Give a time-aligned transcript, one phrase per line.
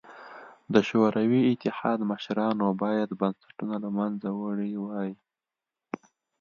[0.87, 5.11] شوروي اتحاد مشرانو باید بنسټونه له منځه وړي وای.